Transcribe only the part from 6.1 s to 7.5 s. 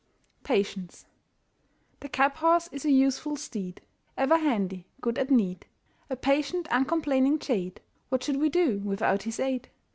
patient uncomplaining